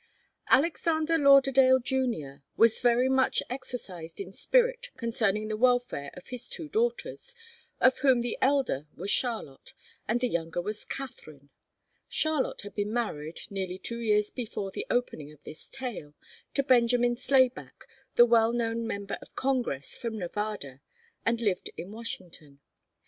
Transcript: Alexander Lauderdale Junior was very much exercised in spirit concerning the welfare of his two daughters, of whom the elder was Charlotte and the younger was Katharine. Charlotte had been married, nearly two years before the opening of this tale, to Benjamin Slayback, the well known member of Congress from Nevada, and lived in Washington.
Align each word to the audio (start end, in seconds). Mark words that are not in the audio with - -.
Alexander 0.47 1.15
Lauderdale 1.15 1.77
Junior 1.77 2.41
was 2.57 2.81
very 2.81 3.07
much 3.07 3.43
exercised 3.51 4.19
in 4.19 4.33
spirit 4.33 4.89
concerning 4.97 5.47
the 5.47 5.55
welfare 5.55 6.09
of 6.15 6.29
his 6.29 6.49
two 6.49 6.67
daughters, 6.67 7.35
of 7.79 7.99
whom 7.99 8.21
the 8.21 8.35
elder 8.41 8.87
was 8.95 9.11
Charlotte 9.11 9.73
and 10.07 10.19
the 10.19 10.27
younger 10.27 10.59
was 10.59 10.85
Katharine. 10.85 11.51
Charlotte 12.09 12.61
had 12.61 12.73
been 12.73 12.91
married, 12.91 13.41
nearly 13.51 13.77
two 13.77 13.99
years 13.99 14.31
before 14.31 14.71
the 14.71 14.87
opening 14.89 15.31
of 15.31 15.43
this 15.43 15.69
tale, 15.69 16.15
to 16.55 16.63
Benjamin 16.63 17.15
Slayback, 17.15 17.85
the 18.15 18.25
well 18.25 18.53
known 18.53 18.87
member 18.87 19.19
of 19.21 19.35
Congress 19.35 19.99
from 19.99 20.17
Nevada, 20.17 20.81
and 21.27 21.39
lived 21.41 21.69
in 21.77 21.91
Washington. 21.91 22.59